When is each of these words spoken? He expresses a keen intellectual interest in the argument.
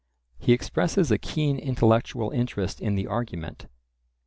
He 0.39 0.51
expresses 0.51 1.11
a 1.11 1.19
keen 1.19 1.59
intellectual 1.59 2.31
interest 2.31 2.81
in 2.81 2.95
the 2.95 3.05
argument. 3.05 3.67